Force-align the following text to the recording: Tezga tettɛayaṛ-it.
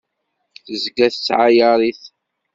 Tezga 0.65 1.07
tettɛayaṛ-it. 1.13 2.01